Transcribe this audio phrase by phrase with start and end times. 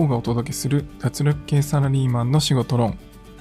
[0.00, 2.96] 王がお届けする脱力系サラリーマンの仕事論。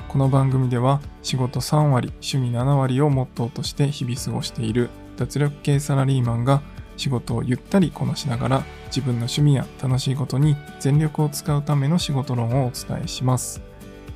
[0.09, 6.61] この番組では仕事3割、趣味7割をモットーとして日々過ごしている脱力系サラリーマンが
[6.97, 13.61] 仕事をゆったりこなしながら自分の趣味や楽しいことに全力を使うための仕事論をお伝えします。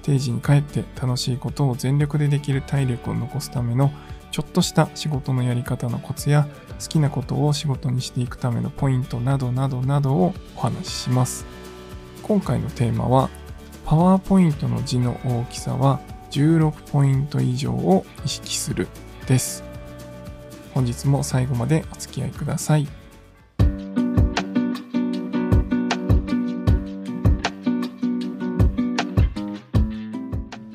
[0.01, 3.89] 定時に帰って楽しいことを全力でできる体力を残すための
[4.31, 6.45] ちょっとした仕事のやり方のコツや
[6.81, 11.45] 好きなことを仕事にしていくためのポイントなどなどなどをお話しします。
[12.23, 13.29] 今回のテーマは
[13.85, 15.99] パワーポイントの字の大きさは
[16.31, 18.87] 16ポイント以上を意識する
[19.27, 19.63] です。
[20.73, 22.87] 本日も最後までお付き合いください。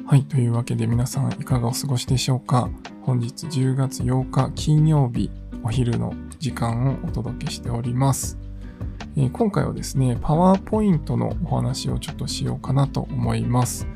[0.07, 0.25] はい。
[0.25, 2.71] というわけで皆さんいかがお過ごしでしょうか
[3.03, 5.31] 本日10月8日金曜日
[5.63, 8.48] お昼の時間をお届けしております。
[9.21, 13.89] え、今回はですね、パワーポイントのお話をちょっとしようかなと思います。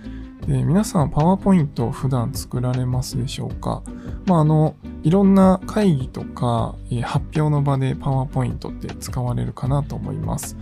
[0.48, 3.84] で皆さん、パワーポイントを普段作られますでしょうか？
[4.26, 10.56] まあ、あの、いろんな会議とか、え、発表の場でパワーポイントって使われるかなと思います。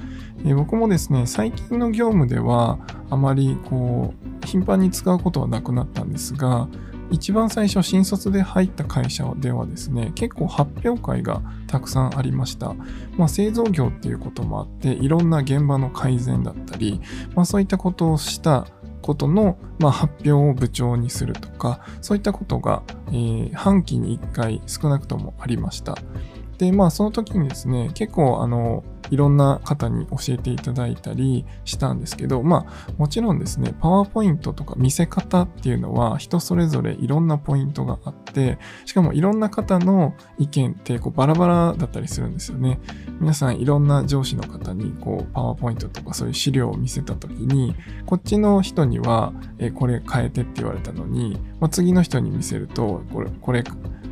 [0.44, 6.69] え、僕もですね、最近の業務ではあまりこう、頻繁に使うことはなくなったんですが、
[7.11, 12.75] 一番最初新卒で入った会社ではですね、結構発表会がたくさんありました。
[13.17, 17.00] まあ、製造業っていうこともあって、いろんな現場の改善だったり、
[17.34, 18.67] まあ、そういったことをした
[19.02, 25.97] ことの、まあ、発表を部長にするとか、そういったことが、えー、半期に1回少なくともありました。
[26.61, 42.79] で、まあその時にですね、結構あの、いろんな方に教えていただいたりしたんですけど、まあもちろんですね、パワーポイントとか見せ方っていうのは人それぞれいろんなポイントがあって、しかもいろんな方の意見ってこうバラバラだったりするんですよね。
[43.20, 47.74] 皆さんいろんな上司の方にこうパワーポイントとかそういう資料を見せた時に、
[48.05, 53.64] こっちの人には、えこれ変えてって言われたのに、まあ、次の人に見せると、これ、これ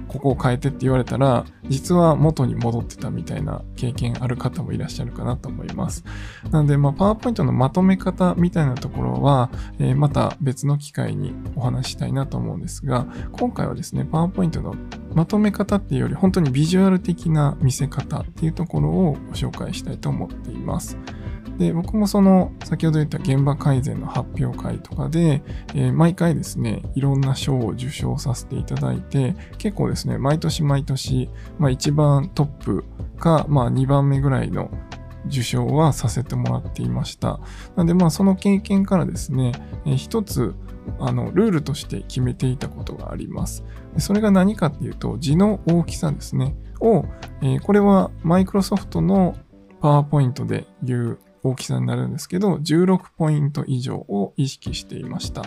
[0.08, 6.04] ここを変えてって言われたら、実は元に戻ってたみたいな経験ある方もいらっしゃるかなと思います。
[6.50, 14.74] なので、まあ、パワーポイントのまとめ方みたいなところは、えー、また別の機会にお話したいなと思うんですが、今回はですね、パワーポイントの
[15.14, 20.96] まとめ方っていうより、本当にビジュアル的な見せ方っていうところをご紹介したいと思っています。
[21.58, 25.42] で、僕もその、先ほど言った現場改善の発表会とかで、
[25.74, 32.84] えー、毎回ですね、いろんな賞を受賞させていただいて、結構ですね、毎年毎年、まあ一番トップ
[33.18, 34.70] か、まあ2番目ぐらいの
[35.26, 37.40] 受賞はさせてもらっていました。
[37.74, 39.52] なので、まあその経験からですね、
[39.84, 40.54] えー、一つ、
[41.00, 43.64] あの、ルールとして決めていたことがあります。
[43.98, 46.54] それが何かっていうと、字の大きさですね。
[46.80, 47.04] を、
[47.42, 49.36] えー、これはマイクロソフトの
[49.80, 55.42] パワーポイントで言う大きさになるんですけど、16ポイント以上を意識していました。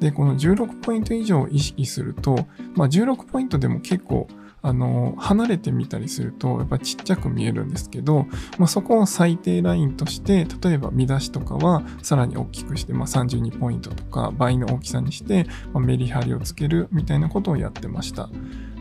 [0.00, 4.26] で、この16ポイント以上を意識すると、まあ、16ポイントでも結構、
[4.64, 8.26] あの、離れてみたりすると、やっぱちっちゃく見えるんですけど、
[8.58, 18.30] まあ、そこを最低ラインとして、例えば見出しとかはさらに大きくして、まあ、32ポイントとか倍の大きさにして、まあ、メリハリをつけるみたいなことをやってました。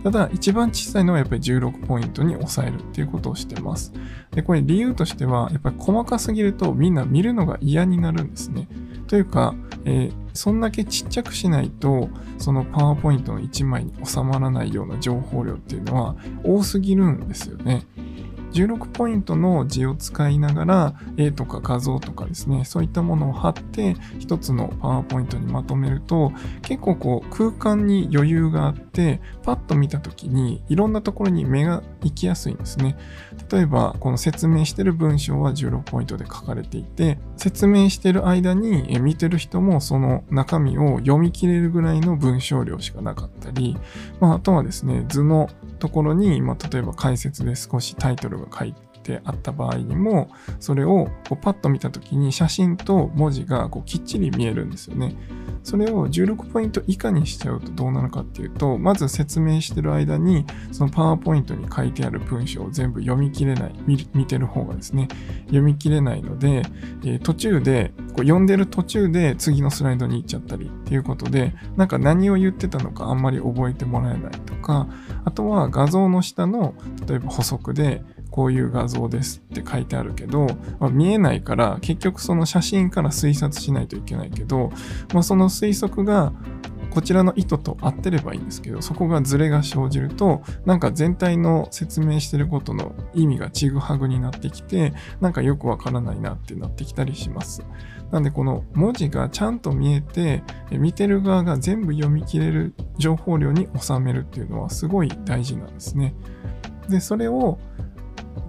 [0.05, 3.91] ただ、一番小さいのはやっぱり16ポイントに抑えるっていうことをしてます。
[4.31, 8.69] で、これ理由としては、やっぱり細かすぎるとみんな見るのが嫌になるんですね。
[9.13, 9.53] というか、
[9.85, 12.09] えー、そんだけちっちゃくしないと、
[12.39, 17.85] そのパワーポイントの1枚に収まらないような情報量っていうのは多すぎるんですよね。
[18.53, 26.31] 16ポイントの字を使いながら絵とか画像とかですね、そういったものを貼って一つのパワーポイントにまとめると
[26.61, 32.95] 結構こう空間に余裕があってパッと見た時にいろんなところに目が行きやすいんですね。
[33.51, 43.75] 例えばこの説明してる文章は16ポイントで書かれていて説明してる間に見てる人もその中身を読み切れるぐらいの文章量しかなかったり、
[44.21, 45.49] まあ、あとはですね、図の
[45.79, 48.73] ところに、まあ、例えば解説で少しタイトルが書い
[49.03, 50.29] てあった場合にも、
[50.61, 55.13] それをこうパッと見た時に写真と文字がこうきっちり見えるんですよね。
[55.63, 65.07] それを16ポイント以下にしちゃうとどうなるかっていうと、まず説明してる間に、そのパワーポイントに書いてある文章を全部読み切れない、見てる方がですね、
[65.45, 66.63] 読み切れないので、
[67.05, 74.87] え、途中で、こう読んでる途中で次のスライドに行っちゃったりっていうことで、なんか何を言ってたのかあんまり覚えてもらえないとか、
[75.23, 76.75] あとは画像の下の、
[77.07, 78.03] 例えば補足で、
[78.33, 80.47] こういう画像ですって書いてあるけど、
[80.79, 84.71] まあ、見えないから結局その写真から推察しないといけないけど、
[85.13, 86.33] まあ、その推測が
[86.89, 97.63] こちらの意図と合ってればいいんですけど、そこがズレが生じると、なんか全体の説明してることの意味がちぐはぐになってきて、なんかよくわからないなってなってきたりします。
[98.11, 106.15] なんでこの文字がちゃんと見えて、見てる側が全部読み切れる情報量に収めるっていうのはすごい大事なんですね。
[106.89, 107.59] で、それを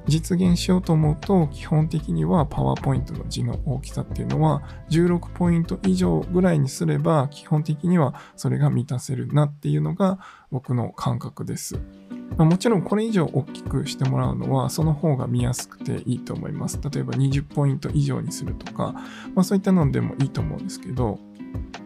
[0.06, 10.18] 実現しようと思うと、基本的にはパワーポイントの字の大きさっていうのは16ポイント以上ぐらいにすれば、基本的にはそれが満たせるなっていうのが
[10.54, 11.80] 僕の感覚です。
[12.36, 16.78] まあ、もちろんこれ以上大きくしてもらうのはその方が見やすくていいと思います。
[16.80, 18.92] 例えば20ポイント以上にするとか、
[19.34, 21.18] まあ、そういったのでもいいと思うんですけど、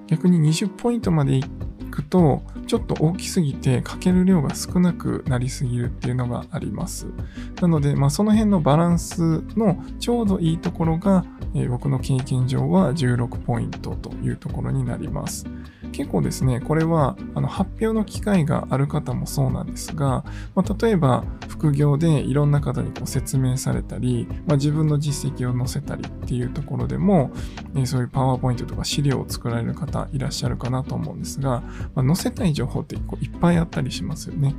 [0.07, 1.45] 逆に20ポイントまでい
[1.91, 7.07] くと、ちょっと大きすぎてかける量が少なくなりすぎるっていうのがあります。
[7.63, 11.25] なので、まあ、その辺のバランスのちょうどいいところが、
[11.55, 15.47] えー、僕の経験上は16ポイントというところになります。
[15.93, 20.25] 結構ですね、これはあの発表の機会がある方もそうなんですが、
[20.55, 27.31] まあ、例えば副業でいろんな方にこう説明されたり、まあ、自分の実績を載せたりっていうところでも、
[27.75, 31.63] えー、そういうパワーポイントとか資料を作られる方いらっしゃるかなと思うんですが、
[31.95, 34.55] まあ、載せたい情報ってこういっぱいあったりしますよね。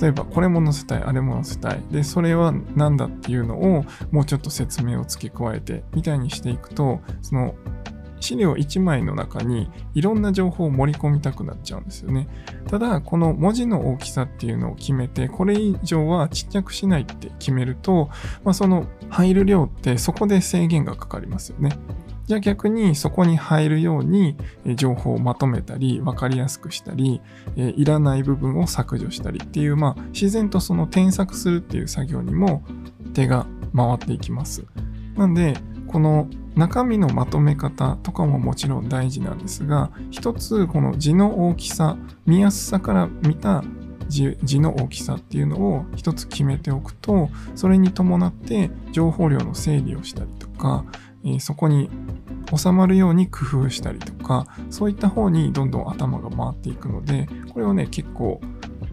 [0.00, 1.82] 例えば、これも載せたい、あれも載せたい。
[1.90, 7.54] で、それは何だっていうのをもうちょっと説明を付け加えてみたいにしていくと、その
[8.20, 12.28] 資料1枚の中にいろんな情報を盛り込みたくなっちゃうんですよね。
[12.68, 18.10] ただ、この文字の大きさっていうのを決めて、これ以上はちっちゃくしないって決めると、
[18.44, 21.78] まあ、その入る量ってそこで制限がかかりますよね。
[22.26, 24.36] じゃあ逆にそこに入るように
[24.74, 27.22] 情報をまとめたり、わかりやすくしたり、
[27.56, 32.64] いらない部分を削除したりっていう、まあ、自然とその添削するっていう作業にも
[33.14, 34.66] 手が回っていきます。
[35.16, 35.54] なんで、
[35.88, 41.96] この中身のまとめ方とかももちろん大事なんですが、一つこの字の大きさ、
[42.26, 43.64] 見やすさから見た
[44.08, 50.84] 字の大きさっていうのを一つ決めておくと、それに伴って情報量の整理をしたりとか、
[51.24, 51.90] えそこに
[52.56, 58.40] 収まるように工夫したりとか、そういった方にどんどん頭が回っていくので、これをね、結構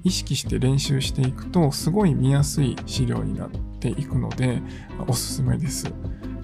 [0.03, 3.49] 意識して練習していくと、すごい見やすい資料になっ
[3.79, 4.61] ていくので、
[5.07, 5.91] おすすめです。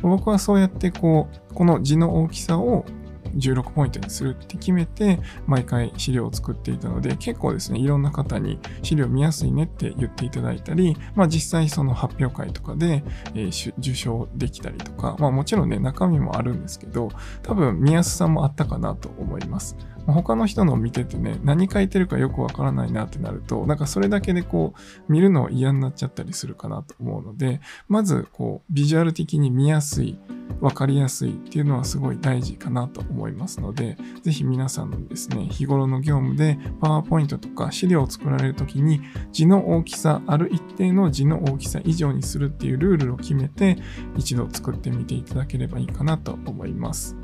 [0.01, 2.86] 僕はそうやってこう、この字の大きさを
[3.36, 13.03] 16ポイントにするって決めて、毎回資料を作っていたので、結構ですね、いろんな方に資料見やすいねって言っていただいたり、まあ実際その発表会とかで、
[13.33, 17.09] えー、受賞できたりとか、まあもちろんね、中身もあるんですけど、
[17.44, 19.77] 多分見やすさもあったかなと思います。
[20.07, 30.18] 他の人のを見ててね、何書いてるかよくわからないなってなると、なんかそれだけでこう、見るの嫌になっちゃったりするかなと思うので、まずこう、ビジュアル的に見やすい、
[30.59, 39.01] わかりやすいっていうのはすごい大事かなと思いますので、ぜひ皆さんのですね、日頃の業務でパワーポイントとか資料を作られるときに
[39.31, 43.77] 字の大きさ、ある一定の字の大きさ以上にするっていうルールを決めて
[44.18, 47.15] 一度作ってみていただければいいかなと思います。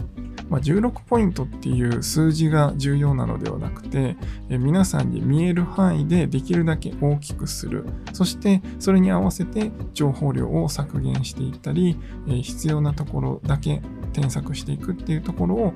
[0.49, 4.15] まあ、16ポイントっていう数字が重要なのではなくて、
[4.49, 7.85] え皆さんに見える範囲でできるだけ大きくする。
[8.13, 11.97] そしてそれに合わせて情報量を削減していったり、
[12.27, 13.81] え必要なところだけ
[14.13, 15.73] 添削していくっていうところを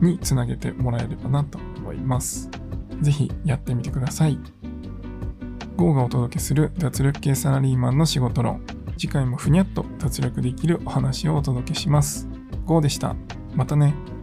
[0.00, 2.50] につなげてもらえればなと思います。
[3.02, 4.38] ぜひやってみてください。
[5.76, 8.62] GO がお届けする脱力系サラリーマンの仕事論。
[8.96, 12.28] 次回もふにゃっと脱力できるお話をお届けします。
[12.64, 13.14] GO でした。
[13.54, 14.15] またね。